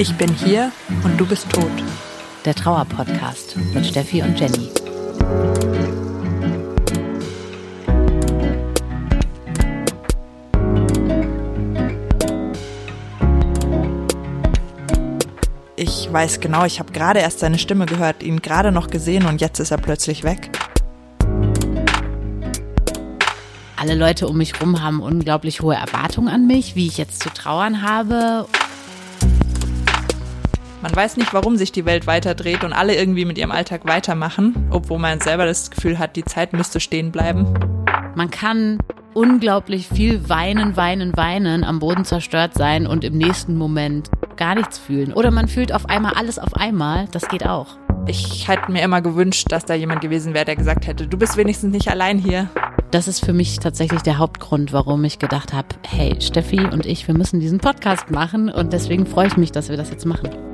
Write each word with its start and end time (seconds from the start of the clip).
Ich 0.00 0.14
bin 0.14 0.32
hier 0.32 0.72
und 1.04 1.18
du 1.20 1.26
bist 1.26 1.50
tot. 1.50 1.70
Der 2.46 2.54
Trauer-Podcast 2.54 3.54
mit 3.74 3.84
Steffi 3.84 4.22
und 4.22 4.40
Jenny. 4.40 4.70
Ich 15.76 16.10
weiß 16.10 16.40
genau, 16.40 16.64
ich 16.64 16.78
habe 16.78 16.92
gerade 16.92 17.20
erst 17.20 17.40
seine 17.40 17.58
Stimme 17.58 17.84
gehört, 17.84 18.22
ihn 18.22 18.40
gerade 18.40 18.72
noch 18.72 18.88
gesehen 18.88 19.26
und 19.26 19.42
jetzt 19.42 19.60
ist 19.60 19.70
er 19.70 19.76
plötzlich 19.76 20.24
weg. 20.24 20.50
Alle 23.80 23.94
Leute 23.94 24.28
um 24.28 24.36
mich 24.36 24.60
rum 24.60 24.82
haben 24.82 25.00
unglaublich 25.00 25.62
hohe 25.62 25.74
Erwartungen 25.74 26.28
an 26.28 26.46
mich, 26.46 26.76
wie 26.76 26.86
ich 26.86 26.98
jetzt 26.98 27.22
zu 27.22 27.30
trauern 27.30 27.80
habe. 27.80 28.46
Man 30.82 30.94
weiß 30.94 31.16
nicht, 31.16 31.32
warum 31.32 31.56
sich 31.56 31.72
die 31.72 31.86
Welt 31.86 32.06
weiterdreht 32.06 32.62
und 32.62 32.74
alle 32.74 32.94
irgendwie 32.94 33.24
mit 33.24 33.38
ihrem 33.38 33.50
Alltag 33.50 33.86
weitermachen, 33.86 34.68
obwohl 34.68 34.98
man 34.98 35.18
selber 35.20 35.46
das 35.46 35.70
Gefühl 35.70 35.98
hat, 35.98 36.16
die 36.16 36.26
Zeit 36.26 36.52
müsste 36.52 36.78
stehen 36.78 37.10
bleiben. 37.10 37.46
Man 38.14 38.30
kann 38.30 38.80
unglaublich 39.14 39.88
viel 39.88 40.28
weinen, 40.28 40.76
weinen, 40.76 41.16
weinen, 41.16 41.64
am 41.64 41.78
Boden 41.78 42.04
zerstört 42.04 42.52
sein 42.52 42.86
und 42.86 43.02
im 43.02 43.16
nächsten 43.16 43.56
Moment 43.56 44.10
gar 44.36 44.56
nichts 44.56 44.76
fühlen. 44.76 45.14
Oder 45.14 45.30
man 45.30 45.48
fühlt 45.48 45.72
auf 45.72 45.86
einmal 45.88 46.12
alles 46.16 46.38
auf 46.38 46.52
einmal. 46.52 47.08
Das 47.12 47.28
geht 47.28 47.46
auch. 47.46 47.78
Ich 48.06 48.46
hätte 48.46 48.70
mir 48.70 48.82
immer 48.82 49.00
gewünscht, 49.00 49.46
dass 49.50 49.64
da 49.64 49.72
jemand 49.72 50.02
gewesen 50.02 50.34
wäre, 50.34 50.44
der 50.44 50.56
gesagt 50.56 50.86
hätte, 50.86 51.06
du 51.06 51.16
bist 51.16 51.38
wenigstens 51.38 51.72
nicht 51.72 51.88
allein 51.88 52.18
hier. 52.18 52.50
Das 52.90 53.06
ist 53.06 53.24
für 53.24 53.32
mich 53.32 53.60
tatsächlich 53.60 54.02
der 54.02 54.18
Hauptgrund, 54.18 54.72
warum 54.72 55.04
ich 55.04 55.20
gedacht 55.20 55.52
habe, 55.52 55.68
hey, 55.86 56.20
Steffi 56.20 56.58
und 56.58 56.86
ich, 56.86 57.06
wir 57.06 57.16
müssen 57.16 57.38
diesen 57.38 57.58
Podcast 57.58 58.10
machen 58.10 58.50
und 58.50 58.72
deswegen 58.72 59.06
freue 59.06 59.28
ich 59.28 59.36
mich, 59.36 59.52
dass 59.52 59.68
wir 59.68 59.76
das 59.76 59.90
jetzt 59.90 60.06
machen. 60.06 60.49